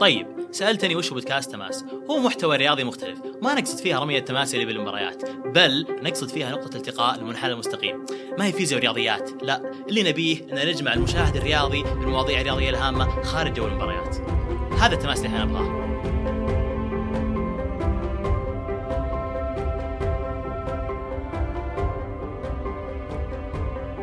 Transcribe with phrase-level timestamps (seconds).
[0.00, 3.18] طيب سألتني وش بودكاست تماس؟ هو محتوى رياضي مختلف.
[3.42, 8.04] ما نقصد فيها رمية التماس اللي بالمباريات بل نقصد فيها نقطة التقاء المنحنى المستقيم.
[8.38, 13.52] ما هي فيزياء ورياضيات؟ لا اللي نبيه أن نجمع المشاهد الرياضي بالمواضيع الرياضية الهامة خارج
[13.52, 14.16] جو المباريات.
[14.78, 15.81] هذا التماس اللي إحنا نبغاه.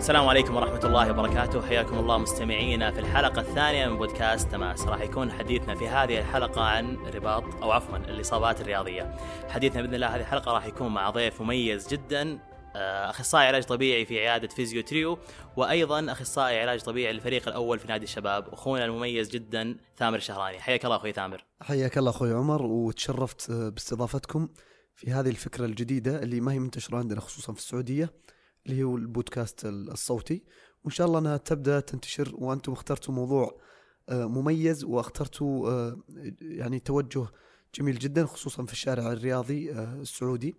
[0.10, 1.62] السلام عليكم ورحمة الله وبركاته.
[1.62, 4.82] حياكم الله مستمعينا في الحلقة الثانية من بودكاست تماس.
[4.82, 9.18] راح يكون حديثنا في هذه الحلقة عن الرباط أو عفوا الإصابات الرياضية.
[9.50, 12.40] حديثنا بإذن الله هذه الحلقة راح يكون مع ضيف مميز جدا
[12.76, 15.20] آه، أخصائي علاج طبيعي في عيادة فيزيو تريو
[15.58, 20.86] وأيضا أخصائي علاج طبيعي للفريق الأول في نادي الشباب أخونا المميز جدا ثامر الشهراني حياك
[20.86, 21.46] الله أخوي ثامر.
[21.62, 24.50] حياك الله أخوي عمر وتشرفت باستضافتكم
[24.96, 28.10] في هذه الفكرة الجديدة اللي ما هي منتشرة عندنا خصوصا في السعودية.
[28.68, 30.44] اللي هو البودكاست الصوتي.
[30.84, 33.60] وإن شاء الله أنها تبدأ تنتشر وأنتم اخترتوا موضوع
[34.10, 35.98] آه، مميز واخترتوا آه،
[36.42, 37.28] يعني توجه
[37.76, 40.56] جميل جدا خصوصا في الشارع الرياضي آه، السعودي.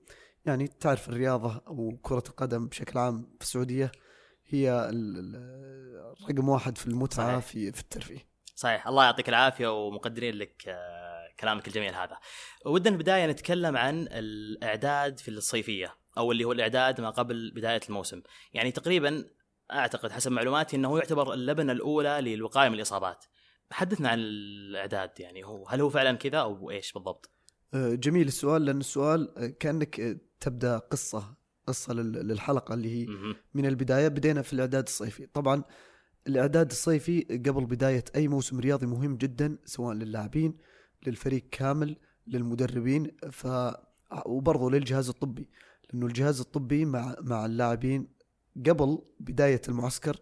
[0.47, 3.93] يعني تعرف الرياضة وكرة القدم بشكل عام في السعودية
[4.47, 4.91] هي
[6.23, 7.53] رقم واحد في المتعة صحيح.
[7.53, 8.27] في في الترفيه.
[8.55, 8.87] صحيح.
[8.87, 10.77] الله يعطيك العافية ومقدرين لك
[11.41, 12.19] كلامك الجميل هذا.
[12.67, 16.00] ودنا البداية نتكلم عن الإعداد في الصيفية.
[16.19, 18.22] أو اللي هو الإعداد ما قبل بداية الموسم.
[18.53, 19.25] يعني تقريبا
[19.72, 23.25] أعتقد حسب معلوماتي إنه يعتبر اللبنة الأولى للوقاية من الإصابات.
[23.72, 27.31] حدثنا عن الإعداد يعني هو هل هو فعلا كذا أو إيش بالضبط؟
[27.75, 31.34] أه، جميل السؤال لأن السؤال كأنك تبدأ قصة
[31.66, 33.06] قصة للحلقة اللي هي
[33.55, 34.08] من البداية.
[34.08, 35.27] بدينا في الإعداد الصيفي.
[35.27, 35.62] طبعا
[36.27, 40.58] الإعداد الصيفي قبل بداية أي موسم رياضي مهم جدا سواء للاعبين
[41.06, 43.16] للفريق كامل للمدربين.
[43.31, 43.47] ف
[44.27, 45.50] وبرضه للجهاز الطبي.
[45.93, 48.09] لأنه الجهاز الطبي مع مع اللاعبين
[48.67, 50.17] قبل بداية المعسكر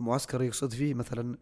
[0.00, 1.38] المعسكر يقصد فيه مثلا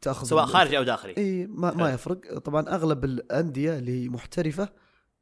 [0.00, 1.16] تأخذ سواء خارجي أو داخلي.
[1.18, 2.38] إي ما, ما يفرق.
[2.38, 4.68] طبعا أغلب الأندية اللي هي محترفة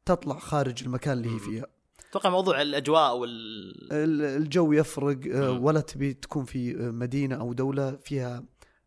[0.05, 1.67] تطلع خارج المكان اللي هي فيها.
[2.11, 8.45] أتوقع موضوع الأجواء وال الجو يفرق آه، ولا تبي تكون في مدينة أو دولة فيها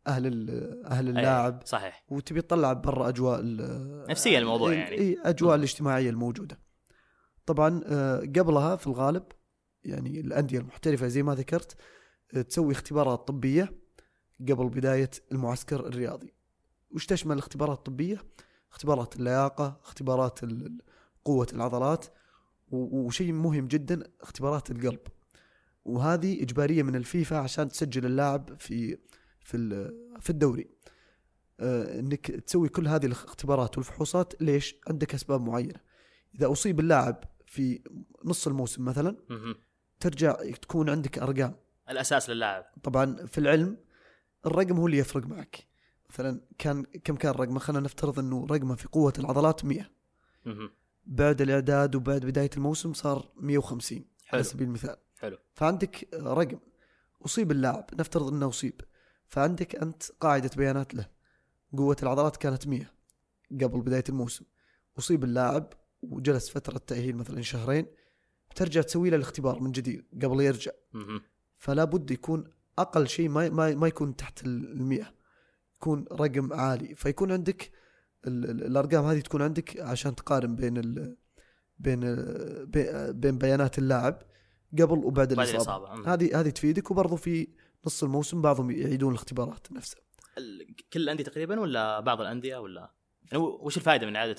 [0.08, 0.50] أهل
[0.86, 1.62] أهل اللاعب.
[1.66, 2.06] صحيح.
[2.09, 3.42] وتبي تطلع برا أجواء
[4.09, 4.97] نفسية الموضوع يعني.
[4.97, 6.62] إي أجواء الاجتماعية الموجودة.
[7.46, 9.24] طبعا آه، قبلها في الغالب
[9.84, 11.76] يعني الأندية المحترفة زي ما ذكرت
[12.34, 13.74] آه، تسوي اختبارات طبية
[14.40, 16.34] قبل بداية المعسكر الرياضي.
[16.92, 18.22] وش تشمل الاختبارات الطبية؟
[18.72, 20.40] اختبارات اللياقة اختبارات
[21.26, 22.06] قوة العضلات
[22.72, 25.00] وشيء مهم جدا اختبارات القلب.
[25.86, 28.98] وهذه إجبارية من الفيفا عشان تسجل اللاعب في
[29.40, 29.58] في
[30.20, 30.68] في الدوري.
[31.60, 35.80] آه، إنك تسوي كل هذه الاختبارات والفحوصات ليش؟ عندك أسباب معينة.
[36.36, 37.84] إذا أصيب اللاعب في
[38.25, 39.18] نص الموسم مثلا
[40.00, 41.56] ترجع تكون عندك أرقام.
[41.90, 42.66] الأساس للاعب.
[42.84, 43.78] طبعا في العلم
[44.46, 45.68] الرقم هو اللي يفرق معك.
[46.09, 49.92] مثلا كان كم كان رقمه خلينا نفترض إنه رقمه في قوة العضلات 100
[51.06, 54.08] بعد الإعداد وبعد بداية الموسم صار 150 حلو.
[54.34, 54.96] على سبيل المثال.
[55.18, 55.38] حلو.
[55.53, 56.59] فعندك رقم.
[57.25, 57.86] أصيب اللاعب.
[58.00, 58.81] نفترض إنه أصيب.
[59.28, 61.09] فعندك أنت قاعدة بيانات له.
[61.78, 62.94] قوة العضلات كانت 100
[63.52, 64.46] قبل بداية الموسم.
[64.97, 65.74] أصيب اللاعب.
[66.09, 67.86] وجلس فترة تأهيل مثلا شهرين
[68.56, 70.72] ترجع تسوي له الاختبار من جديد قبل يرجع.
[71.58, 72.44] فلا بد يكون
[72.80, 75.06] أقل شيء ما ما, ما يكون تحت ال
[75.75, 76.96] يكون رقم عالي.
[76.96, 77.72] فيكون عندك
[78.28, 81.18] الأرقام هذه تكون عندك عشان تقارن بين ال
[81.80, 82.00] بين
[83.12, 84.22] بين بيانات اللاعب
[84.80, 86.13] قبل وبعد الإصابة.
[86.13, 87.47] هذه هذه تفيدك وبرضه في
[87.86, 90.02] نص الموسم بعضهم يعيدون الاختبارات نفسها
[90.94, 92.94] كل الأندية تقريبا ولا بعض الأندية ولا؟
[93.31, 94.35] يعني وش الفائده من إعادة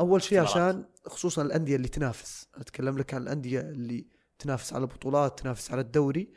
[0.00, 2.48] أول شيء عشان خصوصا الأندية اللي تنافس.
[2.54, 4.06] أتكلم لك عن الأندية اللي
[4.38, 6.32] تنافس على بطولات تنافس على الدوري.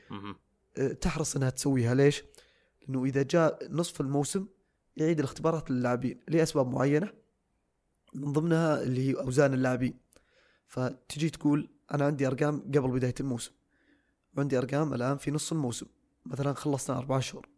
[0.77, 1.95] أه، تحرص إنها تسويها.
[1.95, 2.23] ليش؟
[2.81, 4.47] لأنه إذا جاء نصف الموسم
[4.97, 7.13] يعيد الاختبارات للاعبين لأسباب معينة
[8.13, 9.99] من ضمنها اللي هي أوزان اللاعبين.
[10.67, 13.51] فتجي تقول أنا عندي أرقام قبل بداية الموسم
[14.37, 15.85] وعندي أرقام الآن في نص الموسم.
[16.25, 17.49] مثلا خلصنا أربع شهور.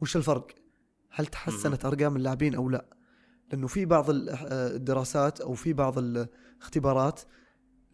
[0.00, 0.46] وش الفرق؟
[1.10, 2.97] هل تحسنت أرقام اللاعبين أو لا؟
[3.50, 7.20] لأنه في بعض الدراسات أو في بعض الاختبارات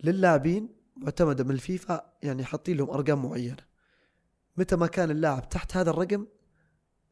[0.04, 3.56] للاعبين معتمدة من الفيفا يعني حاطين لهم أرقام معينة.
[4.56, 6.26] متى ما كان اللاعب تحت هذا الرقم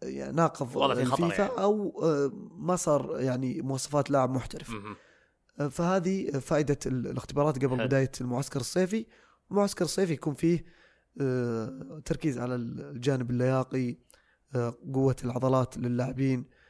[0.02, 1.62] يعني ناقض الفيفا يعني.
[1.62, 4.72] أو آه، ما صار يعني مواصفات لاعب محترف.
[5.60, 9.06] آه، فهذه فائدة الاختبارات قبل بداية المعسكر الصيفي.
[9.50, 10.64] المعسكر الصيفي يكون فيه
[11.20, 13.96] آه، تركيز على الجانب اللياقي
[14.94, 16.61] قوة العضلات للاعبين آه،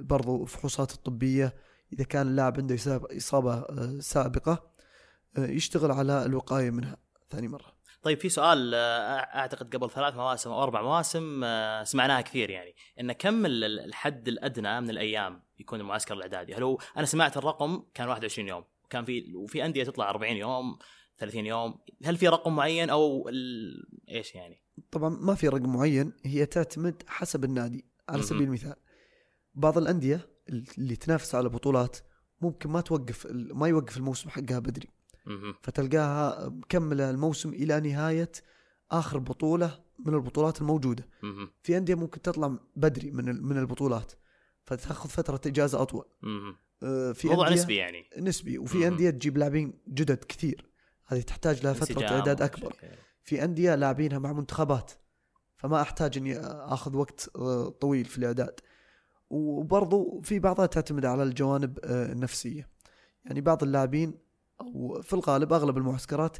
[0.00, 1.54] برضو الفحوصات الطبية
[1.92, 2.76] إذا كان اللاعب عنده
[3.16, 4.70] إصابة آه، سابقة
[5.38, 6.96] آه، يشتغل على الوقاية منها
[7.30, 8.78] ثاني مرة طيب في سؤال آه،
[9.18, 14.80] أعتقد قبل ثلاث مواسم أو أربع مواسم آه، سمعناها كثير يعني إن كم الحد الأدنى
[14.80, 19.34] من الأيام يكون المعسكر الأعدادي؟ هل هو أنا سمعت الرقم كان 21 يوم وكان في
[19.34, 20.78] وفي أندية تطلع 40 يوم
[21.18, 23.30] 30 يوم هل في رقم معين أو.
[24.08, 24.60] إيش يعني؟
[24.90, 28.76] طبعا ما في رقم معين هي تعتمد حسب النادي على سبيل المثال
[29.54, 30.28] بعض الأندية
[30.78, 31.96] اللي تنافس على بطولات
[32.40, 34.88] ممكن ما توقف ما يوقف الموسم حقها بدري.
[35.62, 38.32] فتلقاها مكملة الموسم إلى نهاية
[38.90, 41.08] آخر بطولة من البطولات الموجودة.
[41.62, 44.12] في أندية ممكن تطلع بدري من من البطولات
[44.64, 46.04] فتأخذ فترة إجازة أطول.
[46.82, 48.04] آه، في موضوع نسبي يعني.
[48.18, 50.66] نسبي وفي أندية تجيب لاعبين جدد كثير.
[51.06, 52.74] هذه تحتاج لها فترة إعداد أكبر.
[53.22, 54.92] في أندية لاعبينها مع منتخبات
[55.56, 58.60] فما أحتاج إني أخذ وقت آه، طويل في الإعداد
[59.30, 62.68] وبرضو في بعضها تعتمد على الجوانب آه، النفسية
[63.24, 64.14] يعني بعض اللاعبين
[64.60, 66.36] أو في الغالب أغلب المعسكرات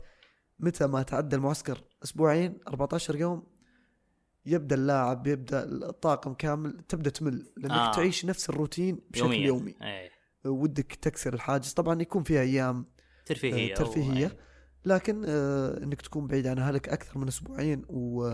[0.58, 3.42] متى ما تعدى المعسكر أسبوعين 14 يوم
[4.46, 7.92] يبدأ اللاعب يبدأ الطاقم كامل تبدأ تمل لأنك آه.
[7.92, 9.74] تعيش نفس الروتين بشكل يومي, يومي.
[9.82, 10.10] أي.
[10.44, 12.86] ودك تكسر الحاجز طبعا يكون فيها أيام
[13.26, 14.36] ترفيهية آه ترفيهية
[14.84, 18.32] لكن آه إنك تكون بعيد عن أهلك أكثر من أسبوعين و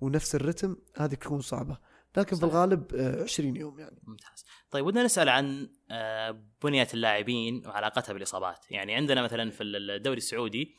[0.00, 1.78] ونفس الرتم هذه تكون صعبة.
[2.16, 2.50] لكن صحيح.
[2.50, 2.86] في الغالب
[3.22, 3.98] 20 آه، يوم يعني.
[4.02, 4.44] ممتاز.
[4.70, 8.70] طيب ودنا نسأل عن آه، بنية اللاعبين وعلاقتها بالإصابات.
[8.70, 10.76] يعني عندنا مثلا في الدوري السعودي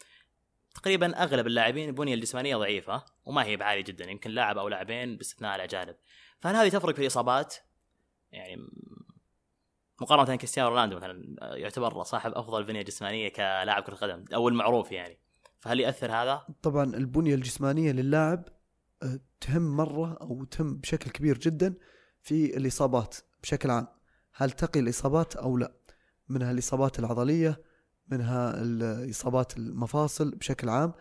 [0.75, 5.55] تقريبا أغلب اللاعبين البنية الجسمانية ضعيفة وما هي بعاليه جدا يمكن لاعب أو لاعبين باستثناء
[5.55, 5.95] الأجانب.
[6.39, 7.55] فهل هذه تفرق في الإصابات؟
[8.31, 8.57] يعني
[10.01, 15.17] مقارنة كريستيانو رونالدو مثلا يعتبر صاحب أفضل بنية جسمانية كلاعب كرة قدم أو المعروف يعني.
[15.59, 18.43] فهل ياثر هذا؟ طبعا البنية الجسمانية للاعب
[19.41, 21.73] تهم مرة أو تهم بشكل كبير جدا
[22.21, 23.87] في الإصابات بشكل عام.
[24.33, 25.73] هل تقي الإصابات أو لا؟
[26.29, 27.61] منها الإصابات العضلية
[28.07, 30.93] منها الإصابات المفاصل بشكل عام.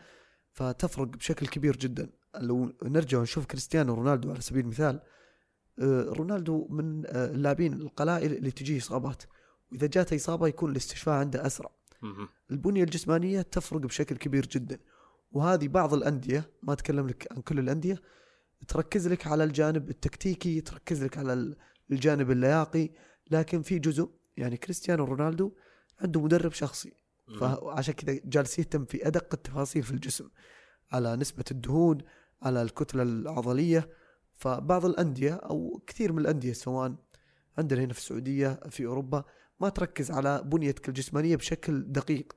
[0.53, 2.11] فتفرق بشكل كبير جدا.
[2.41, 5.01] لو نرجع ونشوف كريستيانو رونالدو على سبيل المثال
[5.79, 9.23] آه، رونالدو من آه، اللاعبين القلائل اللي تجيه إصابات.
[9.73, 11.71] وإذا جاته إصابة يكون الاستشفاء عنده أسرع.
[12.51, 14.79] البنية الجسمانية تفرق بشكل كبير جدا.
[15.33, 18.01] وهذه بعض الأندية ما أتكلم لك عن كل الأندية
[18.69, 21.55] تركز لك على الجانب التكتيكي تركز لك على
[21.91, 22.91] الجانب اللياقي
[23.31, 25.53] لكن في جزء يعني كريستيانو رونالدو
[26.01, 26.93] عنده مدرب شخصي.
[27.41, 30.29] فعشان كذا جالس يهتم في أدق التفاصيل في الجسم
[30.93, 31.99] على نسبة الدهون
[32.43, 33.89] على الكتلة العضلية.
[34.35, 36.95] فبعض الأندية أو كثير من الأندية سواء
[37.59, 39.25] عندنا هنا في السعودية في أوروبا
[39.61, 42.33] ما تركز على بنيتك الجسمانية بشكل دقيق.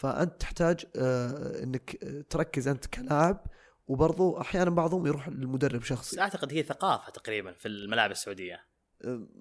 [0.00, 3.46] فأنت تحتاج آه، إنك تركز أنت كلاعب
[3.86, 6.20] وبرضو أحيانا بعضهم يروح للمدرب شخصي.
[6.20, 8.60] أعتقد هي ثقافة تقريبا في الملاعب السعودية.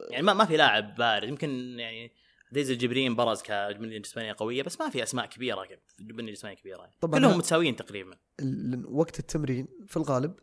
[0.10, 2.12] يعني ما ما في لاعب بارز يمكن يعني
[2.52, 5.68] معتز الجبرين برز كبنيه جسمانية قوية بس ما في أسماء كبيرة
[6.00, 6.90] بنيه جسمانية كبيرة.
[7.02, 8.18] طبعا كلهم متساويين تقريبا.
[8.86, 10.34] وقت التمرين في الغالب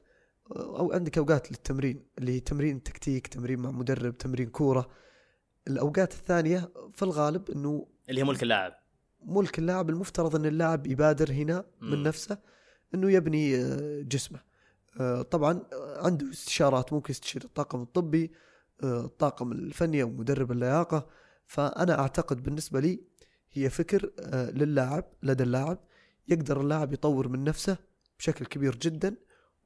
[0.56, 4.90] أو عندك أوقات للتمرين اللي هي تمرين تكتيك تمرين مع مدرب تمرين كورة.
[5.68, 8.85] الأوقات الثانية في الغالب إنه اللي هي ملك اللاعب.
[9.26, 12.38] ملك اللاعب المفترض أن اللاعب يبادر هنا من نفسه
[12.94, 14.40] إنه يبني آه، جسمه.
[15.00, 15.62] آه، طبعا
[15.96, 18.32] عنده استشارات ممكن يستشير الطاقم الطبي
[18.82, 21.06] آه، الطاقم الفني أو مدرب اللياقة.
[21.46, 23.00] فأنا أعتقد بالنسبة لي
[23.52, 25.78] هي فكر للاعب لدى اللاعب.
[26.28, 27.76] يقدر اللاعب يطور من نفسه
[28.18, 29.16] بشكل كبير جدا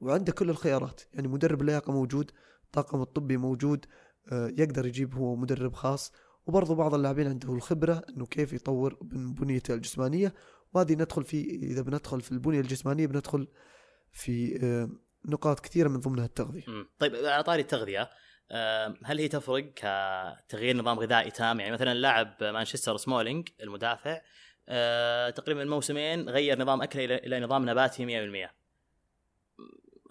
[0.01, 1.01] وعنده كل الخيارات.
[1.13, 2.31] يعني مدرب اللياقه موجود
[2.65, 3.85] الطاقم الطبي موجود
[4.31, 6.11] يقدر يجيب هو مدرب خاص.
[6.45, 10.33] وبرضه بعض اللاعبين عنده الخبرة إنه كيف يطور من بنيته الجسمانية.
[10.73, 13.47] وهذه ندخل في إذا بندخل في البنية الجسمانية بندخل
[14.11, 14.89] في آه،
[15.25, 16.63] نقاط كثيرة من ضمنها التغذية.
[16.99, 18.09] طيب على طاري التغذية
[19.03, 24.21] هل هي تفرق كتغيير نظام غذائي تام؟ يعني مثلا لاعب مانشستر سمولينج المدافع
[24.69, 28.05] آه، تقريبا الموسمين غير نظام أكله إلى نظام نباتي
[28.47, 28.49] 100%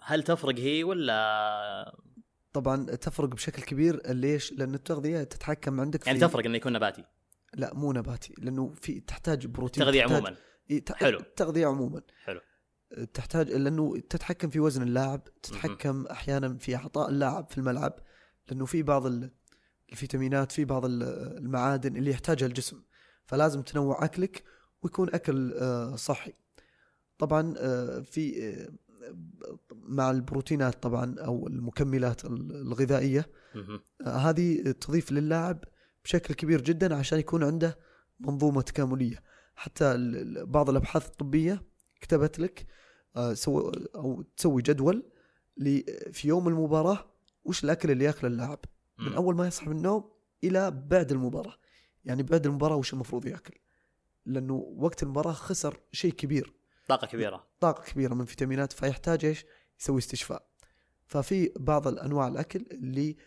[0.03, 1.95] هل تفرق هي ولا
[2.53, 7.03] طبعا تفرق بشكل كبير ليش؟ لأن التغذية تتحكم عندك يعني تفرق إنه يكون نباتي.
[7.53, 10.35] لا مو نباتي لأنه في تحتاج بروتين تغذية تحتاج عموما.
[10.95, 11.19] حلو.
[11.19, 12.01] التغذيه عموما.
[12.23, 12.41] حلو.
[13.13, 17.99] تحتاج لأنه تتحكم في وزن اللاعب تتحكم أحيانا في أعطاء اللاعب في الملعب
[18.47, 19.03] لأنه في بعض
[19.91, 22.81] الفيتامينات في بعض المعادن اللي يحتاجها الجسم.
[23.25, 24.43] فلازم تنوع أكلك
[24.83, 26.33] ويكون أكل آه، صحي.
[27.17, 28.69] طبعا آه، في آه،
[29.73, 33.29] مع البروتينات طبعا أو المكملات الغذائية.
[34.05, 35.63] آه، هذه تضيف للاعب
[36.03, 37.77] بشكل كبير جدا عشان يكون عنده
[38.19, 39.23] منظومة تكاملية.
[39.55, 39.95] حتى
[40.45, 41.63] بعض الأبحاث الطبية
[42.01, 42.65] كتبت لك
[43.15, 45.03] آه، سو أو تسوي جدول
[46.11, 47.05] في يوم المباراة
[47.45, 48.59] وش الأكل اللي يأكله اللاعب؟
[48.99, 50.11] من أول ما يصحى من النوم
[50.43, 51.55] إلى بعد المباراة.
[52.05, 53.53] يعني بعد المباراة وش المفروض يأكل؟
[54.25, 56.53] لأنه وقت المباراة خسر شيء كبير.
[56.91, 59.45] طاقة كبيرة طاقة كبيرة من فيتامينات فيحتاج إيش؟
[59.79, 60.47] يسوي استشفاء
[61.05, 63.17] ففي بعض الأنواع الأكل اللي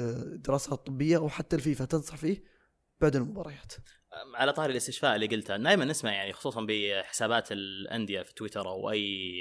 [0.00, 2.44] آه، دراسات طبية وحتى الفيفا تنصح فيه
[3.00, 3.72] بعد المباريات
[4.34, 9.38] على طاري الاستشفاء اللي قلته دائما نسمع يعني خصوصا بحسابات الأندية في تويتر أو أي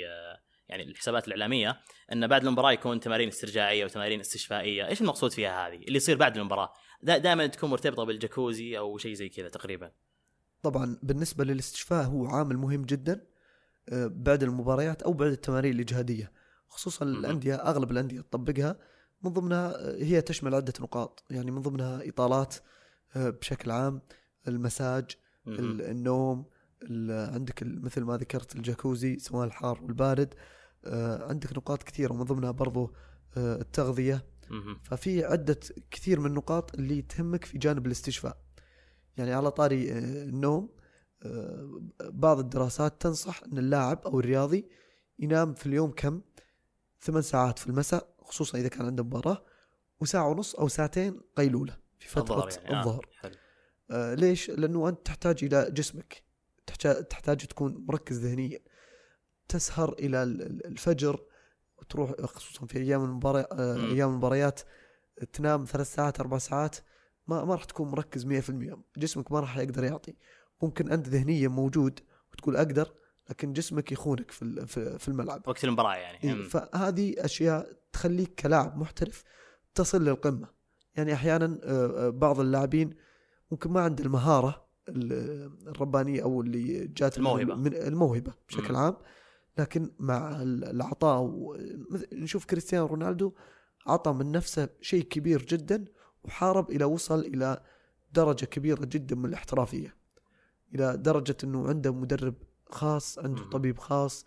[0.70, 1.80] يعني الحسابات الإعلامية
[2.12, 6.38] إن بعد المباراة يكون تمارين استرجاعية وتمارين استشفائية، إيش المقصود فيها هذه؟ اللي يصير بعد
[6.38, 6.74] المباراة،
[7.04, 9.92] دائما تكون مرتبطة بالجاكوزي أو شيء زي كذا تقريبا.
[10.62, 13.31] طبعا بالنسبة للاستشفاء هو عامل مهم جدا آه،
[13.92, 16.32] بعد المباريات أو بعد التمارين الإجهادية،
[16.68, 18.80] خصوصا الأندية أغلب الأندية تطبقها.
[19.24, 22.56] من ضمنها آه، هي تشمل عدة نقاط، يعني من ضمنها إطالات
[23.16, 24.02] آه، بشكل عام،
[24.48, 25.12] المساج،
[25.48, 26.46] النوم،
[27.10, 30.34] عندك مثل ما ذكرت الجاكوزي سواء الحار والبارد
[30.86, 32.14] آه، عندك نقاط كثيرة.
[32.14, 32.94] ومن ضمنها برضو
[33.38, 34.26] آه، التغذية.
[34.84, 35.60] ففي عدة
[35.92, 38.38] كثير من النقاط اللي تهمك في جانب الاستشفاء.
[39.18, 40.70] يعني على طاري آه، النوم
[42.02, 44.70] بعض الدراسات تنصح إن اللاعب أو الرياضي
[45.20, 46.22] ينام في اليوم كم
[47.02, 49.44] ثمان ساعات في المساء خصوصا إذا كان عنده مباراة
[50.00, 52.80] وساعة ونص أو ساعتين قيلولة في فترة الظهر, يعني.
[52.80, 53.10] الظهر.
[53.92, 56.24] آه ليش؟ لأنه أنت تحتاج إلى جسمك
[56.68, 58.60] تحتاج تحتاج تكون مركز ذهنيا
[59.48, 61.24] تسهر إلى الفجر
[61.78, 63.48] وتروح خصوصا في أيام المباراه
[63.92, 64.62] أيام المباريات
[65.34, 66.76] تنام ثلاث ساعات أربع ساعات
[67.28, 68.52] ما ما راح تكون مركز 100%
[68.98, 70.16] جسمك ما راح يقدر يعطي
[70.64, 72.00] ممكن أنت ذهنيا موجود
[72.34, 72.94] وتقول أقدر
[73.30, 74.68] لكن جسمك يخونك في
[75.00, 75.42] في الملعب.
[75.48, 76.24] وقت المباراة يعني.
[76.24, 79.24] إيه فهذه أشياء تخليك كلاعب محترف
[79.76, 80.48] تصل للقمة.
[80.96, 82.94] يعني أحيانا آه، آه، بعض اللاعبين
[83.52, 84.66] ممكن ما عنده المهارة
[85.68, 87.56] الربانية أو اللي جات الموهبة.
[87.56, 88.98] من الموهبة بشكل عام
[89.58, 91.34] لكن مع العطاء
[92.14, 93.34] نشوف كريستيانو رونالدو
[93.88, 95.86] عطى من نفسه شيء كبير جدا
[96.24, 97.64] وحارب إلى وصل إلى
[98.14, 99.96] درجة كبيرة جدا من الاحترافية.
[100.76, 102.36] إلى درجة إنه عنده مدرب
[102.70, 104.26] خاص عنده طبيب خاص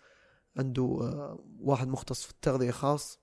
[0.57, 3.19] عنده آه، واحد مختص في التغذية خاص.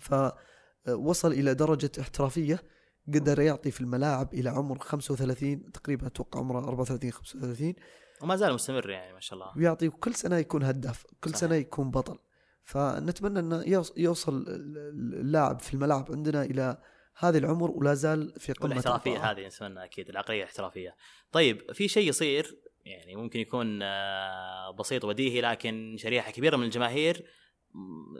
[0.00, 2.62] فوصل إلى درجة احترافية
[3.14, 7.74] قدر يعطي في الملاعب إلى عمر 35 تقريبا أتوقع عمره 34 35
[8.22, 9.52] وما زال مستمر يعني ما شاء الله.
[9.56, 11.40] ويعطي كل سنة يكون هداف كل صحيح.
[11.40, 12.18] سنة يكون بطل.
[12.64, 13.64] فنتمنى إنه
[13.96, 16.78] يوصل اللاعب في الملاعب عندنا إلى
[17.18, 20.96] هذه العمر ولا زال في قمة الاحترافيه هذه نتمنى أكيد العقلية الاحترافية.
[21.32, 27.26] طيب في شيء يصير يعني ممكن يكون آه، بسيط وبديهي لكن شريحة كبيرة من الجماهير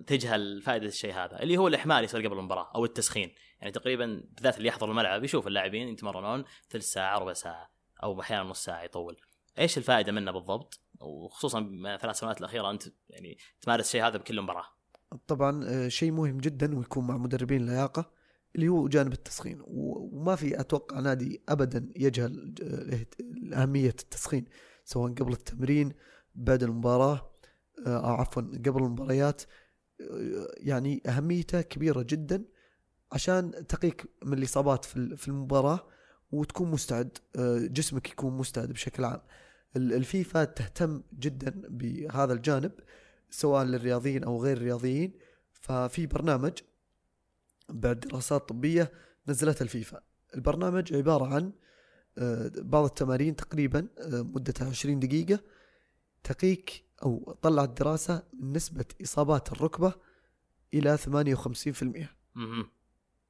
[0.07, 3.35] تجهل فائدة الشيء هذا اللي هو الإحمال يصير قبل المباراة أو التسخين.
[3.61, 7.71] يعني تقريبا بالذات اللي يحضر الملعب يشوف اللاعبين يتمرنون ثلث ساعه ربع ساعة
[8.03, 9.17] أو أحيانا نص ساعة يطول.
[9.59, 11.61] إيش الفائدة منه بالضبط؟ وخصوصا
[12.01, 14.67] ثلاث سنوات الأخيرة أنت يعني تمارس الشيء هذا بكل مباراة.
[15.27, 18.16] طبعا آه، شيء مهم جدا ويكون مع مدربين اللياقه
[18.55, 19.63] اللي هو جانب التسخين.
[19.67, 24.45] وما في أتوقع نادي ابدا يجهل آه، أهمية التسخين
[24.85, 25.93] سواء قبل التمرين
[26.35, 27.33] بعد المباراة
[27.87, 29.43] آه، أو عفوا قبل المباريات.
[30.57, 32.45] يعني أهميته كبيرة جدا
[33.13, 35.89] عشان تقيك من الاصابات في المباراة
[36.33, 37.19] وتكون مستعد
[37.73, 39.21] جسمك يكون مستعد بشكل عام.
[39.77, 42.73] الفيفا تهتم جدا بهذا الجانب
[43.31, 45.13] سواء للرياضيين أو غير الرياضيين
[45.53, 46.53] ففي برنامج
[47.69, 48.93] بعد دراسات طبية
[49.29, 50.01] نزلتها الفيفا.
[50.35, 51.53] البرنامج عبارة عن
[52.19, 55.41] آه، بعض التمارين تقريبا آه، مدتها 20 دقيقة
[56.25, 59.95] تقيك أو طلعت دراسة من نسبة إصابات الركبة
[60.75, 62.09] إلى 58%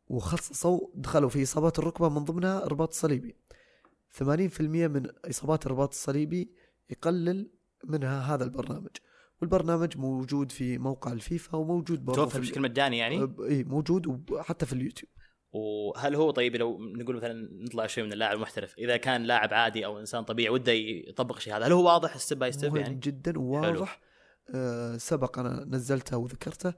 [0.09, 3.37] وخصصوا دخلوا في إصابات الركبة من ضمنها الرباط الصليبي
[4.19, 6.51] 80% من إصابات الرباط الصليبي
[6.91, 7.51] يقلل
[7.85, 8.97] منها هذا البرنامج.
[9.41, 14.73] والبرنامج موجود في موقع الفيفا وموجود برضه توفر بشكل مجاني يعني؟ اي موجود وحتى في
[14.73, 15.11] اليوتيوب.
[15.53, 19.87] وهل هو طيب لو نقول مثلا نطلع شوي من اللاعب المحترف؟ إذا كان لاعب عادي
[19.87, 23.39] أو إنسان طبيعي وده يطبق شيء هذا هل هو واضح step by step يعني؟ جدا
[23.39, 24.01] وواضح.
[24.55, 26.75] آه سبق أنا نزلته وذكرته.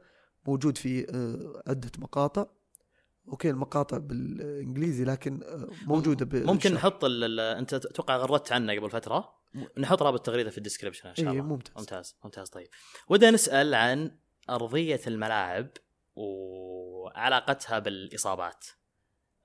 [0.46, 2.46] موجود في آه عدة مقاطع.
[3.28, 6.52] okay المقاطع بالإنجليزي لكن آه، موجودة.
[6.52, 9.37] ممكن نحط أنت أتوقع غردت عنه قبل فترة؟
[9.78, 11.36] نحط رابط تغريدة في ال description إن شاء الله.
[11.36, 11.76] إيه ممتاز.
[11.76, 12.68] ممتاز ممتاز طيب.
[13.08, 14.18] ودنا نسأل عن
[14.50, 15.68] أرضية الملاعب
[16.16, 18.66] وعلاقتها بالإصابات.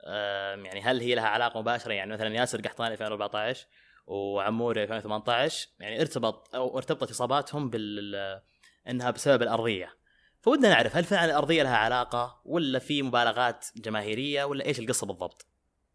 [0.04, 3.68] يعني هل هي لها علاقة مباشرة؟ يعني مثلا ياسر قحطاني 2014
[4.08, 8.42] وعموري 2018 يعني ارتبط أو ارتبطت إصاباتهم بال
[8.90, 9.98] إنها بسبب الأرضية.
[10.42, 15.48] فودنا نعرف هل فعلا الأرضية لها علاقة ولا في مبالغات جماهيرية ولا إيش القصة بالضبط؟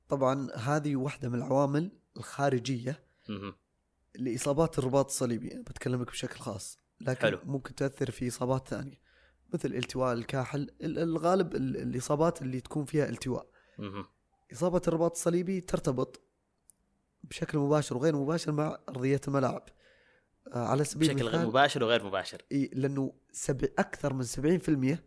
[0.09, 3.05] طبعا هذه واحدة من العوامل الخارجية
[4.19, 7.39] لإصابات الرباط الصليبي أنا بتكلم لك بشكل خاص لكن حلو.
[7.45, 9.01] ممكن تاثر في إصابات ثانية
[9.55, 13.51] مثل التواء الكاحل الغالب الإصابات اللي تكون فيها التواء
[14.53, 16.21] إصابة الرباط الصليبي ترتبط
[17.23, 19.65] بشكل مباشر وغير مباشر مع أرضية الملاعب
[20.55, 24.99] آه، على سبيل بشكل غير مباشر وغير مباشر إي، لأنه سبع أكثر من 70%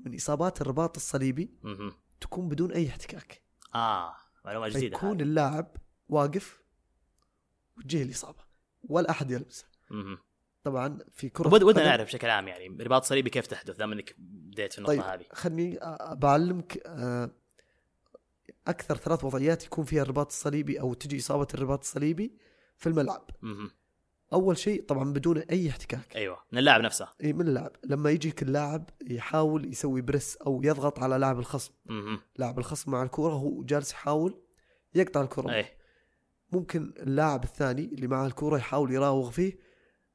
[0.00, 1.92] من إصابات الرباط الصليبي مهم.
[2.20, 3.42] تكون بدون أي احتكاك
[3.74, 5.22] آه معلومة جديدة فيكون هذه.
[5.22, 5.76] اللاعب
[6.08, 6.62] واقف
[7.78, 8.47] وتجيه الإصابة
[8.82, 10.18] ولا أحد يلمسه مهم.
[10.64, 14.14] طبعا في كرة ود- ودنا نعرف بشكل عام يعني رباط صليبي كيف تحدث؟ دام انك
[14.18, 15.24] بديت في النقطة طيب هذه.
[15.32, 15.78] خلني
[16.12, 17.30] بعلمك آه،
[18.66, 22.32] أكثر ثلاث وضعيات يكون فيها الرباط الصليبي أو تجي إصابة الرباط الصليبي
[22.76, 23.30] في الملعب.
[23.42, 23.70] مهم.
[24.32, 26.16] أول شيء طبعا بدون أي احتكاك.
[26.16, 27.08] أيوه من اللاعب نفسه.
[27.24, 27.72] اي من اللاعب.
[27.84, 31.72] لما يجيك اللاعب يحاول يسوي بريس أو يضغط على لاعب الخصم.
[32.36, 34.40] لاعب الخصم مع الكره هو جالس يحاول
[34.94, 35.77] يقطع الكره إيه.
[36.52, 39.58] ممكن اللاعب الثاني اللي معه الكره يحاول يراوغ فيه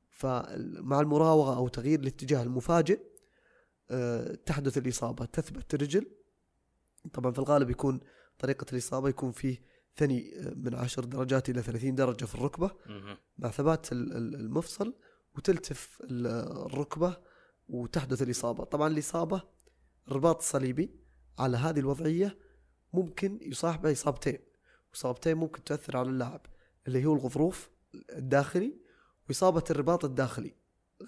[0.10, 3.00] فمع المراوغة أو تغيير الاتجاه المفاجئ
[3.92, 6.06] آه، تحدث الإصابة تثبت الرجل
[7.14, 8.00] طبعا في الغالب يكون
[8.40, 9.62] طريقة الإصابة يكون فيه
[9.96, 12.72] ثني آه، من 10 درجات إلى 30 درجة في الركبة.
[12.86, 13.18] مهم.
[13.38, 14.94] مع ثبات ال- ال- المفصل
[15.36, 16.28] وتلتف ال-
[16.66, 17.18] الركبة
[17.70, 18.64] وتحدث الإصابة.
[18.64, 19.42] طبعا الإصابة
[20.08, 20.96] الرباط الصليبي
[21.40, 22.38] على هذه الوضعية
[22.94, 24.40] ممكن يصاحبه إصابتين.
[24.94, 26.42] وإصابتين ممكن تاثر على اللاعب
[26.88, 27.70] اللي هو الغضروف
[28.10, 28.74] الداخلي
[29.30, 30.56] وإصابة الرباط الداخلي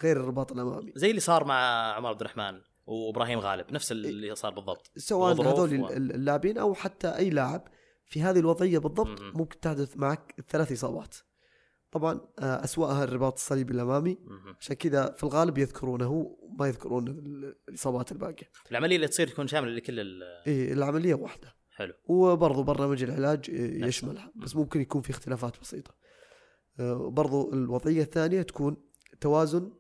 [0.04, 0.92] غير الرباط الأمامي.
[0.96, 4.92] زي اللي صار مع عمر عبد الرحمن وإبراهيم غالب نفس اللي صار بالضبط.
[4.98, 7.68] سواء هذول و- ال- اللاعبين أو حتى أي لاعب
[8.06, 9.32] في هذه الوضعية بالضبط مهم.
[9.36, 11.16] ممكن تحدث معك ثلاث إصابات.
[11.92, 14.18] طبعا آه، أسوأها الرباط الصليبي الأمامي.
[14.60, 18.50] عشان كذا في الغالب يذكرونه ما يذكرون ال- الإصابات الباقية.
[18.72, 21.56] العملية اللي تصير تكون شاملة لكل ال- إيه العملية واحدة.
[21.76, 21.94] حلو.
[22.06, 23.88] وبرضو برنامج العلاج نفسه.
[23.88, 24.62] يشملها بس مم.
[24.62, 25.94] ممكن يكون في اختلافات بسيطة.
[26.80, 28.78] آه، برضو الوضعية الثانية تكون
[29.22, 29.72] توازن.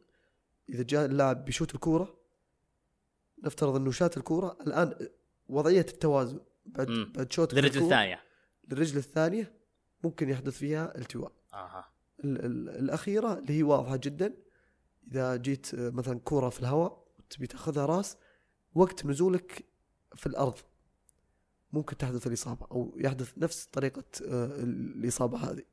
[0.69, 2.17] إذا جاء اللاعب بيشوت الكورة
[3.43, 5.09] نفترض إنه شات الكورة الآن
[5.47, 7.11] وضعية التوازن بعد مم.
[7.15, 8.21] بعد شوت الرجل الثانية.
[8.67, 9.53] للرجل الثانية
[10.03, 11.31] ممكن يحدث فيها التواء.
[11.53, 11.85] أها.
[12.23, 14.33] ال- ال- الأخيرة اللي هي واضحة جدا.
[15.11, 18.17] إذا جيت آه، مثلا كورة في الهواء وتبي تأخذها راس
[18.75, 19.65] وقت نزولك
[20.15, 20.57] في الأرض.
[21.73, 25.63] ممكن تحدث الإصابة أو يحدث نفس طريقة آه، الإصابة هذه.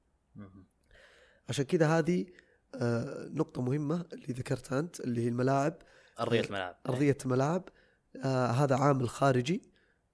[1.49, 2.27] عشان كذا هذه
[2.75, 5.79] آه، نقطة مهمة اللي ذكرتها أنت اللي هي الملاعب.
[6.21, 7.69] أرضية الملعب أرضية الملاعب.
[8.17, 9.63] آه، هذا عامل خارجي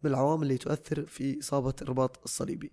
[0.02, 2.72] من العوامل اللي تؤثر في إصابة الرباط الصليبي.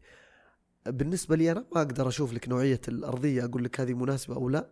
[0.86, 4.70] بالنسبة لي أنا ما أقدر أشوف لك نوعية الأرضية أقول لك هذه مناسبة أو لا.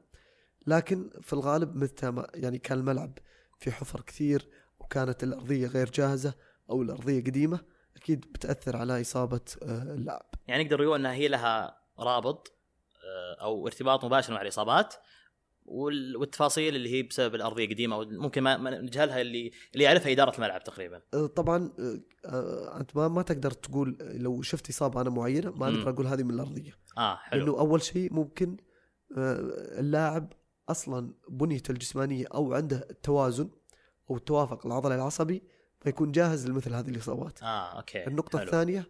[0.67, 3.17] لكن في الغالب متى ما يعني كان الملعب
[3.59, 6.33] في حفر كثير وكانت الأرضية غير جاهزة
[6.69, 7.59] أو الأرضية قديمة
[7.97, 10.25] أكيد بتأثر على إصابة آه، اللاعب.
[10.47, 12.53] يعني نقدر نقول إنها هي لها رابط
[13.05, 14.93] آه، أو ارتباط مباشر مع الإصابات
[15.65, 20.63] وال- والتفاصيل اللي هي بسبب الأرضية قديمه ممكن ما نجهلها اللي اللي يعرفها إدارة الملعب
[20.63, 21.01] تقريبا.
[21.13, 21.71] آه، طبعا
[22.79, 25.77] أنت ما ما تقدر تقول لو شفت إصابة أنا معينة ما مم.
[25.79, 26.71] أقدر أقول هذه من الأرضية.
[26.97, 27.39] آه حلو.
[27.45, 28.57] لأنه أول شيء ممكن
[29.79, 30.33] اللاعب
[30.69, 33.49] أصلا بنيته الجسمانية أو عنده التوازن
[34.09, 35.43] أو التوافق العضلي العصبي
[35.83, 37.43] فيكون جاهز لمثل هذه الإصابات.
[37.43, 38.47] آه أوكي النقطة حلو.
[38.47, 38.89] الثانية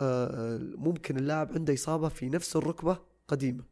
[0.00, 3.64] آه، ممكن اللاعب عنده إصابة في نفس الركبة قديمة.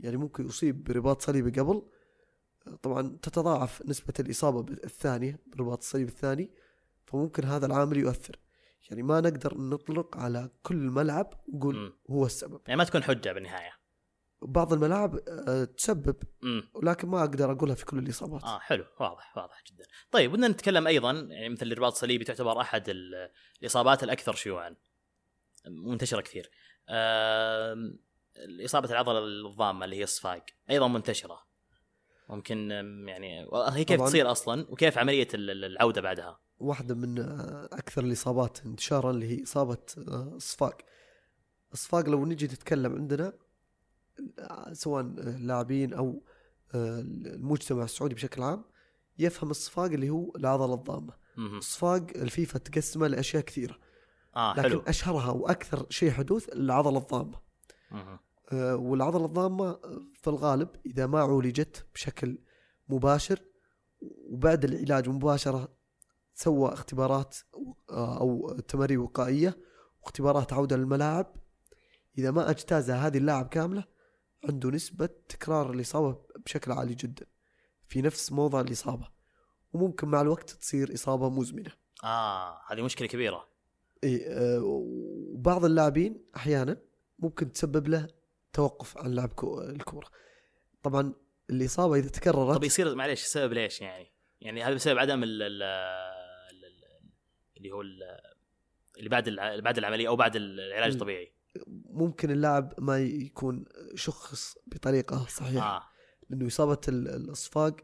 [0.00, 1.82] يعني ممكن يصيب برباط صليبي قبل
[2.66, 6.50] آه، طبعا تتضاعف نسبة الإصابة الثانية برباط الصليب الثاني
[7.06, 8.38] فممكن هذا العامل يؤثر.
[8.90, 11.92] يعني ما نقدر نطلق على كل ملعب ونقول مم.
[12.10, 12.60] هو السبب.
[12.66, 13.79] يعني ما تكون حجة بالنهاية
[14.42, 16.16] بعض الملاعب آه، تسبب
[16.74, 18.42] ولكن ما أقدر أقولها في كل الإصابات.
[18.44, 19.84] آه حلو واضح واضح جدا.
[20.10, 23.30] طيب بدنا نتكلم أيضا يعني مثل الرباط الصليبي تعتبر أحد ال-
[23.62, 24.76] الإصابات الأكثر شيوعا
[25.66, 26.50] منتشرة كثير.
[26.90, 27.98] آم،
[28.64, 31.38] اصابه العضلة الضامة اللي هي الصفاق أيضا منتشرة.
[32.28, 32.70] ممكن
[33.08, 34.02] يعني هي كيف.
[34.02, 39.26] تصير أصلا؟ وكيف عملية ال- ال- العودة بعدها؟ واحدة من آه، أكثر الإصابات انتشارا اللي
[39.38, 40.82] هي إصابة آه، الصفاق
[41.72, 43.38] الصفاق لو نجي نتكلم عندنا آه،
[44.72, 46.22] سواء آه، لاعبين أو
[46.74, 48.64] آه، المجتمع السعودي بشكل عام
[49.18, 51.12] يفهم الصفاق اللي هو العضله الضامة.
[51.38, 53.78] الصفاق الفيفا تقسمه لأشياء كثيرة.
[54.36, 57.40] آه لكن حلو أشهرها وأكثر شيء حدوث العضله الضامة.
[58.52, 62.38] آه، والعضلة الضامة آه، في الغالب إذا ما عولجت بشكل
[62.88, 63.42] مباشر
[64.30, 65.68] وبعد العلاج مباشرة
[66.34, 67.36] سوى اختبارات
[67.90, 69.58] آه، أو تمارين وقائية
[70.02, 71.34] واختبارات عودة للملاعب.
[72.18, 73.84] إذا ما أجتازها هذه اللاعب كاملة
[74.44, 77.26] عنده نسبة تكرار الإصابة بشكل عالي جدا.
[77.88, 79.08] في نفس موضع الإصابة.
[79.72, 81.72] وممكن مع الوقت تصير إصابة مزمنة.
[82.04, 83.48] آه هذه مشكلة كبيرة.
[84.04, 86.76] إيه آه، وبعض اللاعبين أحيانا
[87.18, 88.08] ممكن تسبب له
[88.52, 90.08] توقف عن لعب كو- الكورة.
[90.82, 91.12] طبعا
[91.50, 95.62] الإصابة إذا تكررت طب يصير معليش السبب ليش يعني؟ يعني هذا بسبب عدم ال ال
[95.62, 97.10] ال- ال-
[97.56, 98.20] اللي هو ال-
[98.98, 99.30] اللي بعد
[99.62, 101.32] بعد العملية أو بعد العلاج ال- الطبيعي.
[101.90, 105.76] ممكن اللاعب ما يكون شخص بطريقة صحيحة.
[105.76, 105.82] آه.
[106.30, 107.76] لأنه إصابة ال- الأصفاق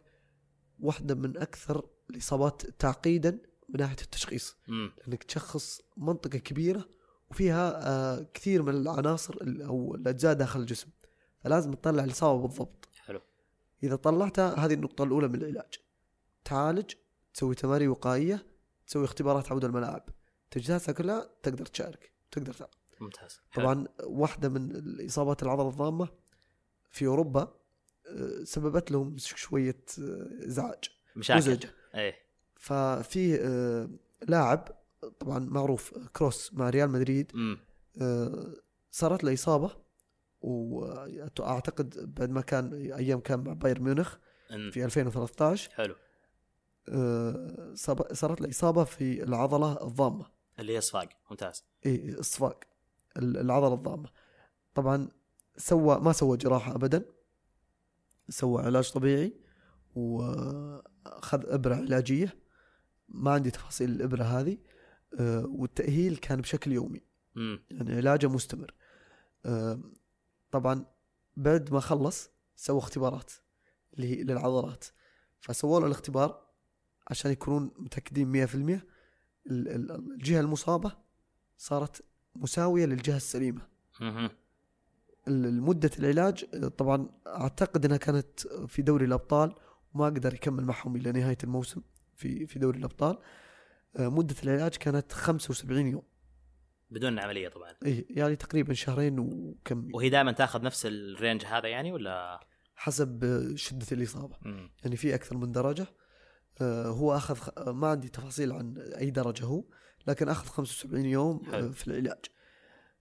[0.80, 3.30] واحدة من أكثر الإصابات تعقيدا
[3.68, 4.56] من ناحية التشخيص.
[4.68, 6.88] امم لأنك تشخص منطقة كبيرة
[7.30, 10.88] وفيها آه كثير من العناصر ال- أو الأجزاء داخل الجسم.
[11.40, 12.88] فلازم تطلع الإصابة بالضبط.
[12.98, 13.20] حلو.
[13.82, 15.74] إذا طلعتها هذه النقطة الأولى من العلاج.
[16.44, 16.90] تعالج
[17.34, 18.46] تسوي تمارين وقائية
[18.86, 20.08] تسوي اختبارات عودة الملاعب.
[20.50, 22.70] تجهيزاتها كلها تقدر تشارك تقدر تلعب
[23.00, 23.40] ممتاز.
[23.50, 23.64] حلو.
[23.64, 26.08] طبعا واحدة من الإصابات العضلة الضامة
[26.90, 27.54] في أوروبا
[28.06, 30.84] آه، سببت لهم شوية آه، إزعاج
[31.16, 31.38] مشاكل.
[31.38, 32.14] مزعجه إيه.
[32.56, 33.88] ففي آه،
[34.28, 34.68] لاعب
[35.20, 37.32] طبعا معروف كروس مع ريال مدريد
[38.00, 38.52] آه،
[38.90, 39.70] صارت له إصابة
[40.40, 44.16] وأعتقد بعد ما كان أيام كان مع بايرن ميونخ.
[44.70, 45.94] في 2013 حلو.
[48.14, 50.26] صارت له إصابة في العضلة الضامة.
[50.58, 51.64] اللي هي صفاق ممتاز.
[51.86, 52.75] اي الصفاق ال-
[53.16, 54.08] العضلة الضامة.
[54.74, 55.08] طبعا
[55.56, 57.04] سوى ما سوى جراحة ابدا
[58.28, 59.40] سوى علاج طبيعي
[59.94, 62.34] وأخذ إبرة علاجية.
[63.08, 64.58] ما عندي تفاصيل الإبرة هذه
[65.20, 67.00] آه، والتأهيل كان بشكل يومي.
[67.70, 68.74] يعني علاجه مستمر.
[69.46, 69.80] آه،
[70.50, 70.84] طبعا
[71.36, 73.32] بعد ما خلص سوى اختبارات
[73.94, 74.84] اللي هي للعضلات.
[75.40, 76.46] فسووا له الاختبار
[77.08, 80.92] عشان يكونون متأكدين 100% ال- ال- الجهة المصابة
[81.56, 82.04] صارت
[82.40, 83.62] مساوية للجهة السليمة.
[85.28, 89.54] مده العلاج طبعا أعتقد إنها كانت في دوري الأبطال
[89.94, 91.82] وما قدر يكمل معهم إلى نهاية الموسم
[92.14, 93.18] في في دوري الأبطال.
[93.96, 96.02] آه، مدة العلاج كانت 75 يوم.
[96.90, 97.72] بدون عملية طبعا.
[97.86, 99.88] اي يعني تقريبا شهرين وكم.
[99.94, 102.40] وهي دائما تاخذ نفس الرينج هذا يعني ولا؟
[102.74, 104.36] حسب شدة الإصابة.
[104.42, 104.70] مم.
[104.84, 105.86] يعني في أكثر من درجة.
[106.60, 109.64] آه، هو أخذ ما عندي تفاصيل عن أي درجة هو.
[110.06, 111.72] لكن أخذ 75 يوم آه، حلو.
[111.72, 112.24] في العلاج.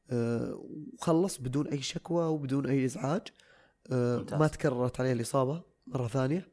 [0.10, 3.22] آه، وخلص بدون أي شكوى وبدون أي إزعاج.
[3.91, 4.39] آه، ممتاز.
[4.39, 6.52] ما تكررت عليه الإصابة مرة ثانية.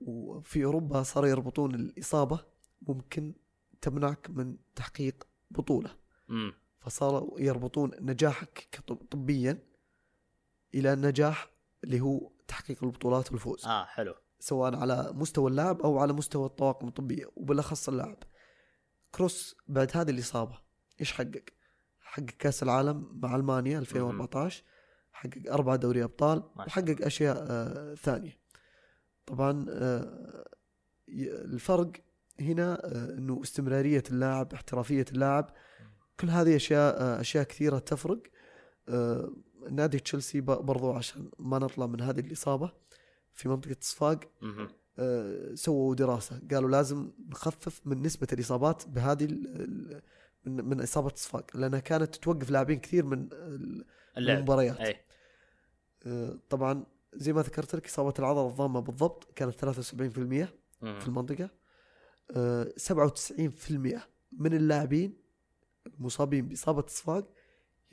[0.00, 2.40] وفي أوروبا صاروا يربطون الإصابة
[2.82, 3.34] ممكن
[3.80, 5.90] تمنعك من تحقيق بطولة.
[6.28, 6.54] مم.
[6.80, 9.58] فصاروا يربطون نجاحك طبيا
[10.74, 11.50] إلى النجاح
[11.84, 13.66] اللي هو تحقيق البطولات والفوز.
[13.66, 14.14] آه حلو.
[14.40, 18.18] سواء على مستوى اللاعب أو على مستوى الطواقم الطبية وبالأخص اللاعب.
[19.14, 20.58] كروس بعد هذه الإصابة
[21.00, 21.44] إيش حقق؟
[22.00, 24.64] حقق كأس العالم مع ألمانيا 2014
[25.12, 28.38] حقق أربع دوري أبطال وحقق أشياء آه ثانية.
[29.26, 30.44] طبعا آه
[31.28, 31.92] الفرق
[32.40, 35.50] هنا آه إنه استمرارية اللاعب احترافية اللاعب
[36.20, 38.22] كل هذه أشياء آه أشياء كثيرة تفرق.
[38.88, 39.32] آه
[39.70, 42.72] نادي تشيلسي برضو عشان ما نطلع من هذه الإصابة
[43.34, 44.20] في منطقة صفاق.
[45.54, 46.40] سووا دراسة.
[46.50, 49.26] قالوا لازم نخفف من نسبة الإصابات بهذه
[50.44, 53.28] من من إصابة الصفاق لأنها كانت توقف لاعبين كثير من
[54.16, 54.80] المباريات.
[54.80, 54.96] أي.
[56.06, 60.48] آه، طبعا زي ما ذكرت لك إصابة العضلة الضامة بالضبط كانت 73%
[60.82, 60.98] مم.
[61.00, 61.50] في المنطقة.
[62.36, 65.16] آه، 97% من اللاعبين
[65.86, 67.28] المصابين بإصابة الصفاق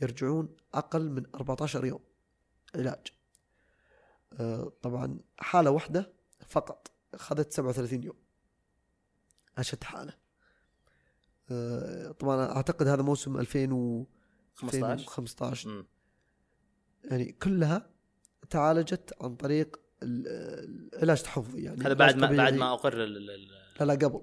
[0.02, 2.00] يرجعون أقل من 14 يوم
[2.76, 3.08] علاج.
[4.34, 6.14] آه، طبعا حالة واحدة
[6.50, 6.92] فقط.
[7.14, 8.16] اخذت 37 يوم.
[9.58, 10.14] اشد حالة.
[11.52, 14.08] آه، طبعا أعتقد هذا موسم 2000 و
[14.56, 15.86] 15 2015 مم.
[17.04, 17.90] يعني كلها
[18.50, 20.28] تعالجت عن طريق ال-
[20.96, 22.54] العلاج تحفظي يعني هذا بعد ما بعد.
[22.54, 24.22] ما أقر لا لا قبل.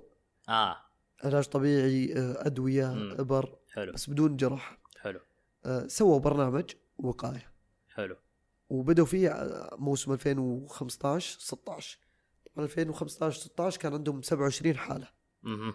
[0.48, 0.76] آه.
[1.24, 3.14] علاج طبيعي آه، أدوية مم.
[3.18, 3.92] إبر حلو.
[3.92, 4.78] بس بدون جراحة.
[5.00, 5.20] حلو.
[5.64, 7.52] آه، سووا برنامج وقاية.
[7.88, 8.16] حلو.
[8.70, 9.30] وبدوا فيه
[9.72, 12.05] موسم 2015 16 طبعا
[12.58, 15.08] 2015 16 كان عندهم 27 حالة.
[15.42, 15.74] مهم.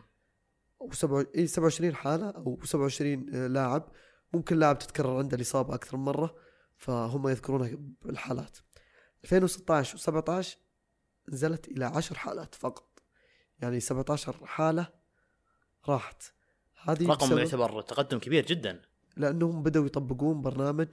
[0.81, 3.91] أو 7 اي 27 حالة أو 27 آه، لاعب.
[4.33, 6.35] ممكن لاعب تتكرر عنده الإصابة أكثر من مرة
[6.77, 8.57] فهم يذكرونها بالحالات.
[9.23, 10.45] 2016 و17
[11.29, 13.03] نزلت إلى 10 حالات فقط.
[13.59, 14.87] يعني 17 حالة
[15.87, 16.23] راحت.
[16.83, 18.81] هذه رقم يعتبر تقدم كبير جدا.
[19.17, 20.87] لأنهم بدأوا يطبقون برنامج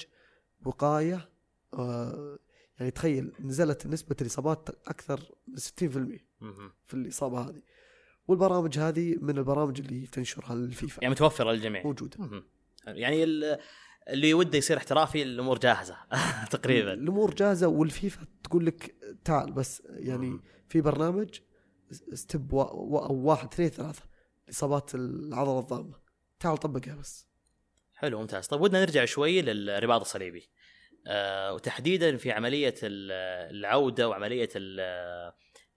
[0.65, 1.29] وقاية
[1.75, 2.39] آه
[2.79, 6.73] يعني تخيل نزلت نسبة الإصابات أكثر من 60% مهم.
[6.85, 7.63] في الإصابة هذه.
[8.29, 11.83] والبرامج هذه من البرامج اللي تنشرها الفيفا يعني متوفرة للجميع.
[11.85, 12.17] موجودة.
[12.19, 12.45] مهم.
[12.87, 13.59] يعني ال-
[14.09, 15.97] اللي وده يصير احترافي الأمور جاهزة
[16.51, 16.93] تقريبا.
[16.93, 20.41] الأمور جاهزة والفيفا تقول لك تعال بس يعني.
[20.69, 21.41] في برنامج
[22.15, 24.03] step وا- أو واحد اثنين ثلاثة
[24.51, 25.95] اصابات العضلة الضامة.
[26.41, 27.29] تعال طبقها بس.
[27.95, 28.47] حلو ممتاز.
[28.47, 30.49] طيب ودنا نرجع شوي للرباط الصليبي.
[31.55, 34.81] وتحديدا في عملية ال- العودة وعملية ال-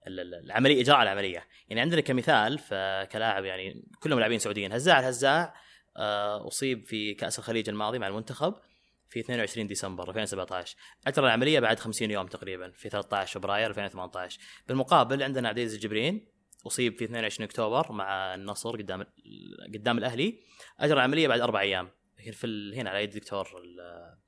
[0.06, 1.46] ال- ال- العملية إجراء العملية.
[1.68, 4.72] يعني عندنا كمثال فكلاعب يعني كلهم لاعبين سعوديين.
[4.72, 5.54] هزاع الهزاع
[5.96, 8.54] آه أصيب في كأس الخليج الماضي مع المنتخب
[9.08, 15.22] في 22 ديسمبر 2017 اجرى العملية بعد 50 يوم تقريبا في 13 فبراير 2018 بالمقابل
[15.22, 16.28] عندنا عبد العزيز الجبرين
[16.66, 19.06] أصيب في 22 أكتوبر مع النصر قدام
[19.74, 20.38] قدام الأهلي.
[20.80, 21.90] أجرى العملية بعد أربع أيام.
[22.18, 24.21] لكن في هنا على يد الدكتور ال-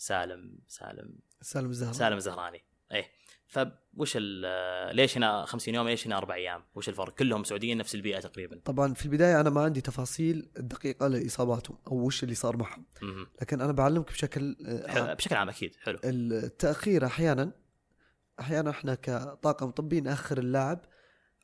[0.00, 1.18] سالم سالم.
[1.42, 1.98] سالم الزهراني.
[1.98, 2.64] سالم الزهراني.
[2.92, 3.10] إيه.
[3.46, 7.94] فوش ال- ليش هنا 50 يوم ليش هنا أربع أيام؟ وش الفرق؟ كلهم سعوديين نفس
[7.94, 8.60] البيئة تقريبا.
[8.64, 12.86] طبعا في البداية أنا ما عندي تفاصيل دقيقة لإصاباتهم أو وش اللي صار معهم.
[13.42, 15.14] لكن أنا بعلمك بشكل آه،.
[15.14, 15.74] بشكل عام أكيد.
[15.76, 15.98] حلو.
[16.04, 17.52] التأخير أحيانا
[18.40, 20.84] أحيانا إحنا كطاقم طبي نأخر اللاعب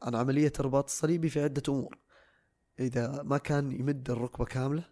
[0.03, 1.99] عن عملية الرباط الصليبي في عدة أمور.
[2.81, 4.85] إذا ما كان يمد الركبة كاملة.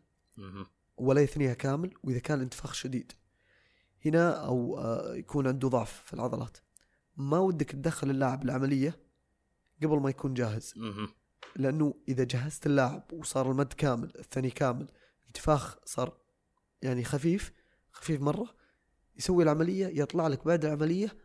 [0.97, 3.13] ولا يثنيها كامل وإذا كان الانتفاخ شديد.
[4.05, 6.59] هنا أو آه، يكون عنده ضعف في العضلات
[7.17, 8.97] ما ودك تدخل اللاعب العملية
[9.83, 10.75] قبل ما يكون جاهز.
[11.57, 14.89] لأنه إذا جهزت اللاعب وصار المد كامل الثاني كامل
[15.27, 16.17] انتفاخ صار
[16.83, 17.53] يعني خفيف
[17.93, 18.55] خفيف مرة
[19.17, 21.17] يسوي العملية يطلع لك بعد العملية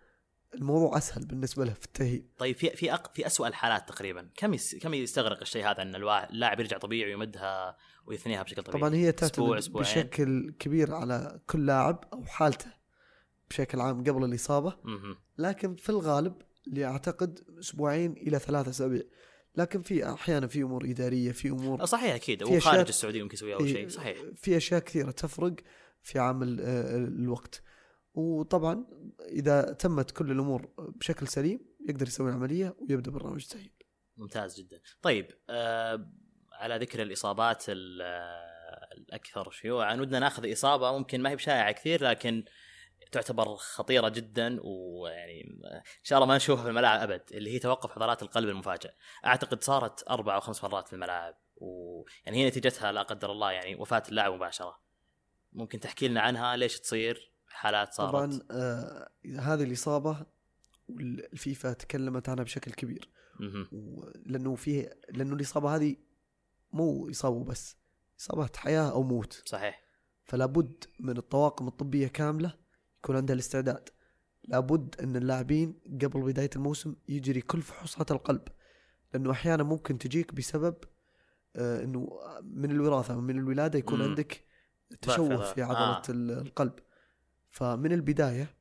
[0.56, 3.16] الموضوع أسهل بالنسبة له في التاهيل طيب في في أق...
[3.16, 4.30] في اسوء الحالات تقريبا.
[4.38, 4.76] كم يس...
[4.76, 5.96] كم يستغرق الشيء هذا إن.
[5.96, 9.88] اللاعب يرجع طبيعي ويمدها ويثنيها بشكل طبيعي؟ طبعا هي تعتمد أسبوعين.
[9.88, 12.72] بشكل كبير على كل لاعب أو حالته
[13.50, 14.78] بشكل عام قبل الإصابة.
[14.84, 15.18] مهم.
[15.38, 16.34] لكن في الغالب
[16.68, 19.02] اللي أعتقد أسبوعين إلى ثلاثة أسابيع.
[19.56, 22.44] لكن في أحيانا في أمور إدارية في أمور صحيح أكيد.
[22.44, 24.18] وخارج أشياء- السعودية ممكن يسوي أول إيه، شيء صحيح.
[24.36, 25.54] في أشياء كثيرة تفرق
[26.02, 27.64] في عامل آه، الوقت.
[28.20, 28.86] وطبعا
[29.30, 33.74] إذا تمت كل الأمور بشكل سليم يقدر يسوي العملية ويبدأ برنامج التاهيل
[34.18, 34.82] ممتاز جدا.
[35.02, 36.10] طيب آه
[36.54, 42.04] على ذكر الإصابات ال- آه، الأكثر شيوعا ودنا ناخذ إصابة ممكن ما هي بشائعة كثير
[42.04, 42.46] لكن
[43.12, 47.60] تعتبر خطيرة جدا ويعني آه، إن شاء الله ما نشوفها في الملاعب أبد اللي هي
[47.60, 48.92] توقف عضلات القلب المفاجئ.
[49.26, 53.76] أعتقد صارت أربع أو خمس مرات في الملاعب ويعني هي نتيجتها لا قدر الله يعني
[53.76, 54.80] وفاة اللاعب مباشرة.
[55.54, 59.10] ممكن تحكي لنا عنها؟ ليش تصير؟ حالات صارت طبعا آه
[59.40, 60.26] هذه الإصابة
[60.90, 63.10] والفيفا تكلمت عنها بشكل كبير
[64.26, 65.96] لأنه فيه لأنه الإصابة هذه
[66.74, 67.78] مو إصابة بس
[68.20, 69.84] إصابة حياة أو موت صحيح
[70.26, 72.54] فلا بد من الطواقم الطبية كاملة
[72.98, 73.90] يكون عندها الاستعداد
[74.44, 78.48] لابد أن اللاعبين قبل بداية الموسم يجري كل فحوصات القلب
[79.14, 80.76] لأنه أحيانا ممكن تجيك بسبب
[81.56, 84.10] آه إنه من الوراثة من الولادة يكون مم.
[84.10, 84.44] عندك
[85.02, 85.54] تشوه.
[85.54, 85.80] في عضلة.
[85.80, 86.02] آه.
[86.10, 86.74] القلب
[87.60, 88.56] فمن البداية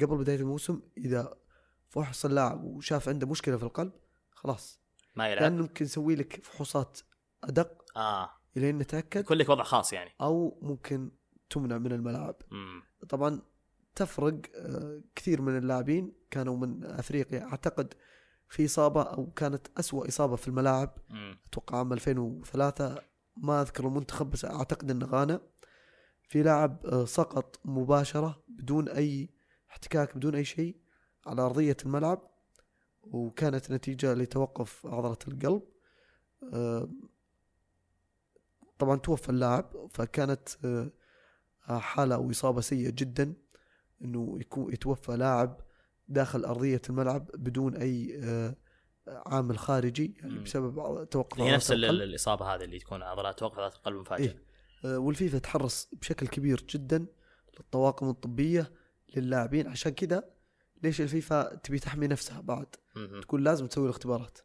[0.00, 1.34] قبل بداية الموسم إذا
[1.88, 3.92] فحص اللاعب وشاف عنده مشكلة في القلب
[4.30, 4.80] خلاص.
[5.16, 5.42] ما يلعب.
[5.42, 7.00] لأنه ممكن نسوي لك فحوصات
[7.44, 8.30] أدق آه.
[8.56, 9.20] إلين نتأكد.
[9.20, 10.10] يكون لك وضع خاص يعني.
[10.20, 11.10] أو ممكن
[11.50, 12.36] تمنع من الملاعب.
[12.50, 12.82] مم.
[13.08, 13.42] طبعا
[13.94, 17.42] تفرق آه، كثير من اللاعبين كانوا من أفريقيا.
[17.44, 17.94] أعتقد
[18.48, 20.94] في إصابة أو كانت أسوأ إصابة في الملاعب.
[21.10, 21.38] مم.
[21.48, 22.98] أتوقع عام 2003
[23.36, 25.40] ما أذكر المنتخب بس أعتقد انه غانا.
[26.32, 29.28] في لاعب آه، سقط مباشرة بدون أي
[29.70, 30.76] احتكاك بدون أي شيء
[31.26, 32.30] على أرضية الملعب
[33.02, 35.62] وكانت نتيجة لتوقف عضلة القلب
[36.54, 36.88] آه،
[38.78, 40.90] طبعا توفى اللاعب فكانت آه،
[41.68, 43.34] حالة أو إصابة سيئة جدا
[44.04, 45.60] إنه يكون يتوفى لاعب
[46.08, 48.54] داخل أرضية الملعب بدون أي آه،
[49.08, 50.38] عامل خارجي يعني.
[50.38, 52.02] بسبب توقف هي نفس ال- القلب.
[52.02, 54.51] الإصابة هذه اللي تكون عضلات توقف عضلات القلب مفاجئ إيه.
[54.84, 57.06] آه، والفيفا تحرص بشكل كبير جدا
[57.58, 58.72] للطواقم الطبية
[59.16, 59.66] للاعبين.
[59.68, 60.24] عشان كذا
[60.82, 62.66] ليش الفيفا تبي تحمي نفسها بعد.
[63.22, 64.38] تقول لازم تسوي الاختبارات.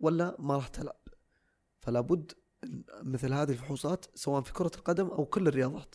[0.00, 1.00] ولا ما راح تلعب.
[1.80, 2.32] فلا بد
[3.02, 5.94] مثل هذه الفحوصات سواء في كرة القدم أو كل الرياضات.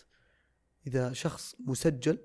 [0.88, 2.17] إذا شخص مسجل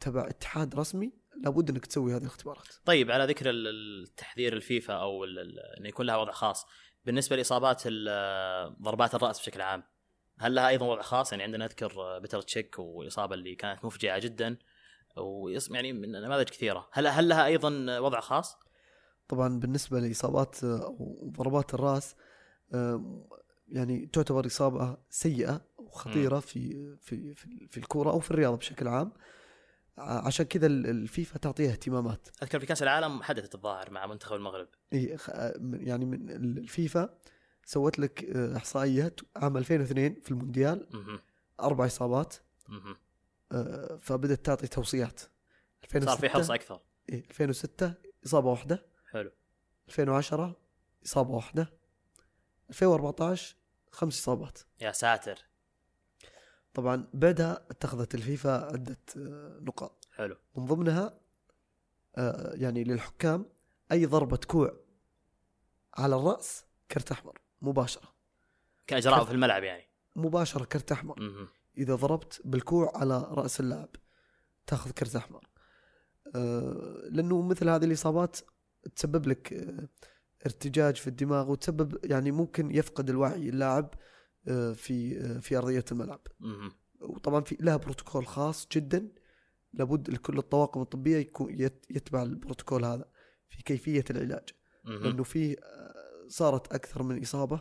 [0.00, 1.12] تبع اتحاد رسمي
[1.44, 2.68] لابد أنك تسوي هذه الاختبارات.
[2.84, 6.66] طيب على ذكر ال- التحذير الفيفا أو إنه يكون لها وضع خاص.
[7.04, 7.82] بالنسبة لإصابات
[8.82, 9.82] ضربات الرأس بشكل عام
[10.38, 14.56] هل لها أيضا وضع خاص؟ يعني عندنا نذكر بيتر تشيك والإصابة اللي كانت مفجعة جدا.
[15.16, 16.88] ويص- يعني من نماذج كثيرة.
[16.92, 18.56] هل هل لها أيضا وضع خاص؟
[19.28, 22.14] طبعا بالنسبة لإصابات آه، أو ضربات الرأس
[22.74, 23.24] آه،
[23.68, 29.12] يعني تعتبر إصابة سيئة وخطيرة في في في في الكورة أو في الرياضة بشكل عام.
[29.98, 32.28] عشان كذا ال- الفيفا تعطيها اهتمامات.
[32.42, 34.68] أذكر في كأس العالم حدثت الظاهر مع منتخب المغرب.
[35.16, 35.30] خ-
[35.72, 37.18] يعني من ال- الفيفا
[37.64, 40.88] سوت لك آه، إحصائيات عام 2002 في المونديال.
[41.60, 42.34] أربع إصابات.
[43.52, 45.20] آه، فبدت تعطي توصيات.
[45.84, 46.80] 2006 صار في حرص أكثر.
[47.08, 47.94] إيه 2006
[48.26, 48.86] إصابة واحدة.
[49.10, 49.30] حلو.
[49.88, 50.56] 2010
[51.06, 51.72] إصابة واحدة.
[52.70, 53.56] 2014
[53.90, 54.58] خمس إصابات.
[54.80, 55.38] يا ساتر.
[56.74, 60.08] طبعا بعدها اتخذت الفيفا عدة آه، نقاط.
[60.12, 60.36] حلو.
[60.56, 61.18] من ضمنها
[62.54, 63.46] يعني للحكام
[63.92, 64.76] أي ضربة كوع
[65.94, 67.38] على الرأس كرت أحمر.
[67.62, 68.14] مباشرة.
[68.86, 69.88] كإجراء كيف؟ في الملعب يعني.
[70.16, 71.20] مباشرة كرت أحمر.
[71.20, 71.48] مهم.
[71.78, 73.88] إذا ضربت بالكوع على رأس اللاعب
[74.66, 75.48] تأخذ كرت أحمر.
[76.34, 78.38] آه، لأنه مثل هذه الإصابات
[78.96, 79.88] تسبب لك آه،
[80.46, 83.94] ارتجاج في الدماغ وتسبب يعني ممكن يفقد الوعي اللاعب
[84.48, 86.20] آه، في في أرضية الملعب.
[87.00, 89.08] وطبعا في لها بروتوكول خاص جدا.
[89.72, 93.08] لابد لكل الطواقم الطبية يكون يتبع البروتوكول هذا
[93.48, 94.48] في كيفية العلاج.
[94.84, 95.56] لأنه في
[96.32, 97.60] صارت أكثر من إصابة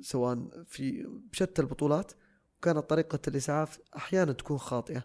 [0.00, 2.12] سواء في بشتى البطولات
[2.58, 5.04] وكانت طريقة الإسعاف أحيانا تكون خاطئة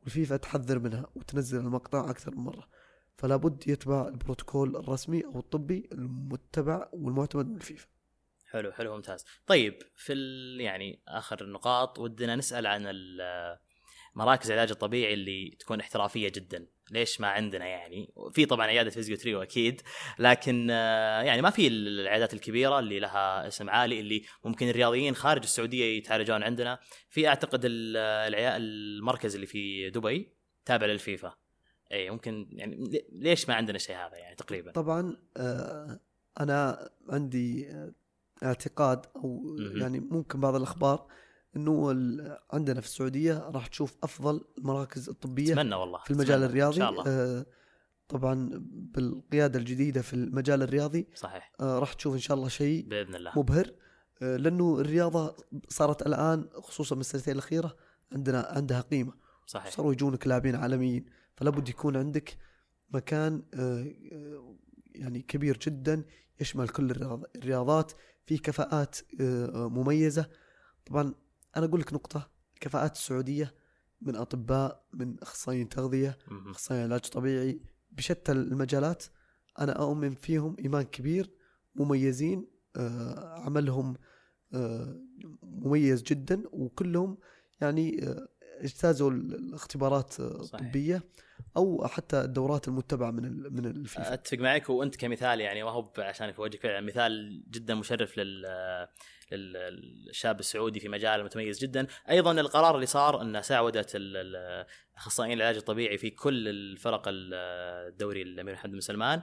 [0.00, 2.68] والفيفا تحذر منها وتنزل المقطع أكثر من مرة.
[3.16, 7.86] فلا بد يتبع البروتوكول الرسمي أو الطبي المتبع والمعتمد من الفيفا.
[8.46, 9.24] حلو حلو ممتاز.
[9.46, 10.12] طيب في
[10.60, 12.86] يعني آخر النقاط ودنا نسأل عن
[14.14, 16.66] مراكز العلاج الطبيعي اللي تكون احترافية جدا.
[16.90, 19.80] ليش ما عندنا يعني؟ في طبعا عيادة فيزيوتريو أكيد
[20.18, 25.42] لكن آه، يعني ما في العيادات الكبيرة اللي لها اسم عالي اللي ممكن الرياضيين خارج
[25.42, 26.78] السعودية يتعالجون عندنا.
[27.10, 30.32] في أعتقد المركز اللي في دبي
[30.64, 31.34] تابع للفيفا.
[31.92, 36.00] اي ممكن يعني ليش ما عندنا شيء هذا يعني تقريبا؟ طبعا آه،
[36.40, 37.68] أنا عندي
[38.42, 41.06] اعتقاد أو يعني ممكن بعض الأخبار
[41.56, 41.90] إنه
[42.52, 46.90] عندنا في السعودية راح تشوف أفضل المراكز الطبية أتمنى والله في المجال الرياضي إن شاء
[46.90, 47.04] الله.
[47.06, 47.46] آه
[48.08, 51.08] طبعا بالقيادة الجديدة في المجال الرياضي.
[51.14, 51.52] صحيح.
[51.60, 53.32] آه راح تشوف إن شاء الله شيء بإذن الله.
[53.36, 53.72] مبهر.
[54.22, 55.36] آه لأنه الرياضة
[55.68, 57.76] صارت الآن خصوصا من السنتين الأخيرة
[58.12, 59.12] عندنا عندها قيمة.
[59.46, 59.72] صحيح.
[59.72, 61.06] صاروا يجونك لاعبين عالميين
[61.36, 62.36] فلا بد يكون عندك
[62.90, 63.42] مكان
[64.94, 66.04] يعني كبير جدا
[66.40, 66.90] يشمل كل
[67.36, 67.92] الرياضات.
[68.26, 68.96] في كفاءات
[69.54, 70.28] مميزة.
[70.86, 71.14] طبعا
[71.56, 72.30] أنا أقول لك نقطة.
[72.54, 73.54] الكفاءات السعودية
[74.00, 79.04] من أطباء من أخصائيين تغذية أخصائيين علاج طبيعي بشتى المجالات.
[79.58, 81.30] أنا أؤمن فيهم إيمان كبير
[81.74, 83.96] مميزين آه، عملهم
[84.52, 85.00] آه،
[85.42, 87.18] مميز جدا وكلهم
[87.60, 88.28] يعني آه،
[88.64, 91.02] اجتازوا الاختبارات الطبية
[91.56, 94.14] أو حتى الدورات المتبعة من من الفيفا.
[94.14, 94.70] أتفق معك.
[94.70, 98.88] وأنت كمثال يعني ما هو عشان في وجهك فعلا مثال جدا مشرف لل
[99.32, 101.86] للشاب السعودي في مجال متميز جدا.
[102.10, 103.96] أيضا القرار اللي صار انه ساودت
[104.96, 109.22] أخصائيين العلاج الطبيعي في كل الفرق الدوري الأمير محمد بن سلمان.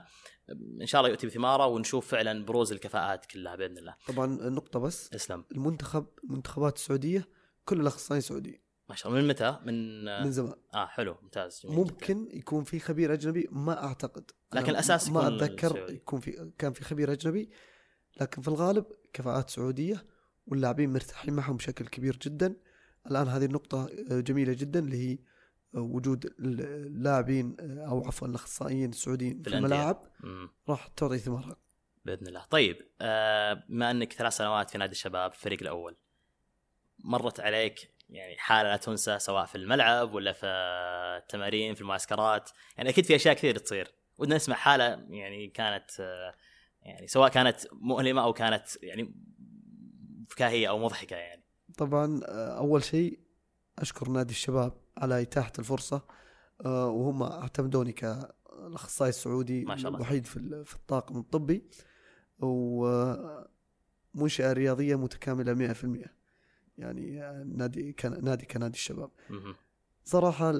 [0.80, 3.94] إن شاء الله يؤتي بثمارة ونشوف فعلا بروز الكفاءات كلها بإذن الله.
[4.08, 5.14] طبعا النقطه بس.
[5.14, 7.28] اسلم المنتخب المنتخبات السعودية
[7.64, 9.22] كل الأخصائيين سعوديين ما شاء الله.
[9.22, 10.54] من متى؟ من من زمان.
[10.74, 11.16] آه حلو.
[11.22, 11.62] ممتاز.
[11.64, 12.36] ممكن جدا.
[12.36, 14.30] يكون في خبير أجنبي ما أعتقد.
[14.54, 17.50] لكن الأساس ما أتذكر يكون في كان في خبير أجنبي
[18.20, 20.04] لكن في الغالب كفاءات سعودية
[20.46, 22.56] واللاعبين مرتاحين معهم بشكل كبير جدا.
[23.10, 25.18] الآن هذه النقطة جميلة جدا اللي هي
[25.74, 30.02] وجود اللاعبين أو عفوا الأخصائيين السعوديين في, الملاعب
[30.68, 31.56] راح تعطي ثمارها.
[32.04, 32.44] بإذن الله.
[32.50, 35.96] طيب آه، بما أنك ثلاث سنوات في نادي الشباب الفريق الأول
[36.98, 40.46] مرت عليك يعني حالة لا تنسى سواء في الملعب ولا في
[41.22, 42.50] التمارين في المعسكرات.
[42.76, 43.92] يعني أكيد في أشياء كثير تصير.
[44.18, 46.34] ودنا نسمع حالة يعني كانت آه،
[46.82, 49.14] يعني سواء كانت مؤلمة أو كانت يعني
[50.28, 51.44] فكاهية أو مضحكة يعني.
[51.78, 53.20] طبعا آه، أول شيء
[53.78, 56.02] أشكر نادي الشباب على إتاحة الفرصة
[56.64, 59.98] آه، وهم اعتمدوني كالأخصائي السعودي ما شاء الله.
[59.98, 61.62] الوحيد في في الطاقم الطبي
[62.38, 63.46] ومنشاه
[64.52, 66.15] رياضية متكاملة 100%
[66.78, 69.10] يعني نادي كان نادي كنادي الشباب.
[70.04, 70.52] صراحة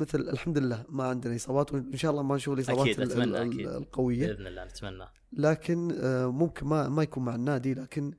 [0.00, 3.68] مثل الحمد لله ما عندنا إصابات وإن شاء الله ما نشوف الإصابات أكيد أتمنى أكيد.
[3.68, 4.26] القوية.
[4.26, 5.04] بإذن الله نتمنى.
[5.32, 8.12] لكن آه، ممكن ما ما يكون مع النادي لكن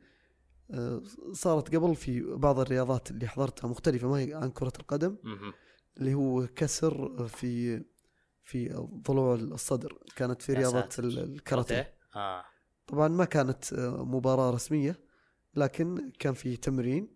[0.72, 5.18] آه، صارت قبل في بعض الرياضات اللي حضرتها مختلفة ما هي عن كرة القدم.
[5.98, 7.84] اللي هو كسر في
[8.44, 9.98] في ضلوع الصدر.
[10.16, 11.94] كانت في رياضة الكاراتيه.
[12.16, 12.44] آه.
[12.88, 15.00] طبعا ما كانت آه، مباراة رسمية
[15.56, 17.15] لكن كان في تمرين.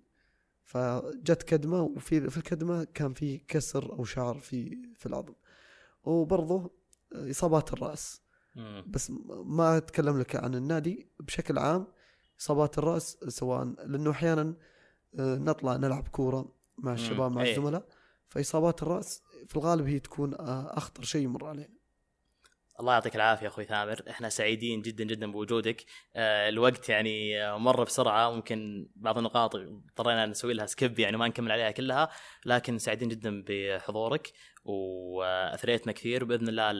[0.69, 5.33] فجت كدمة وفي في الكدمة كان في كسر أو شعر في في العظم.
[6.03, 6.71] وبرضه
[7.13, 8.21] إصابات الرأس.
[8.87, 9.11] بس
[9.45, 11.87] ما أتكلم لك عن النادي بشكل عام.
[12.39, 14.55] إصابات الرأس سواء لأنه أحيانا
[15.19, 17.51] آه، نطلع نلعب كورة مع الشباب مع إيه.
[17.51, 17.87] الزملاء.
[18.27, 21.78] فإصابات الرأس في الغالب هي تكون آه، أخطر شيء يمر علينا.
[22.79, 24.03] الله يعطيك العافية أخوي ثامر.
[24.09, 25.85] إحنا سعيدين جدا جدا بوجودك.
[26.15, 28.31] آه الوقت يعني آه، مر بسرعة.
[28.31, 32.09] ممكن بعض النقاط اضطرينا نسوي لها سكيب يعني ما نكمل عليها كلها
[32.45, 34.31] لكن سعيدين جدا بحضورك.
[34.63, 36.23] وأثريتنا كثير.
[36.23, 36.71] بإذن الله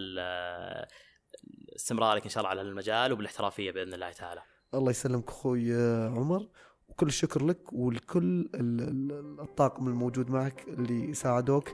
[1.75, 4.41] استمرارك إن شاء الله على المجال وبالاحترافية بإذن الله تعالى.
[4.73, 5.73] الله يسلمك أخوي
[6.07, 6.49] عمر.
[6.89, 8.49] وكل الشكر لك ولكل
[9.39, 11.69] الطاقم الموجود معك اللي ساعدوك.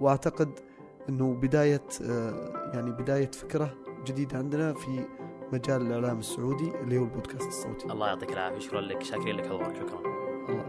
[0.00, 0.67] وأعتقد
[1.08, 3.74] إنه بداية آه، يعني بداية فكرة
[4.06, 5.04] جديدة عندنا في
[5.52, 7.92] مجال الإعلام السعودي اللي هو البودكاست الصوتي.
[7.92, 8.58] الله يعطيك العافية.
[8.58, 10.00] شكرا لك شاكرين لك حضورك شكرا.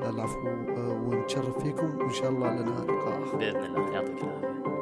[0.10, 1.98] العفو ونتشرف فيكم.
[1.98, 3.38] وإن شاء الله لنا لقاء آخر.
[3.38, 3.90] بإذن الله.
[3.92, 4.79] يعطيك العافية.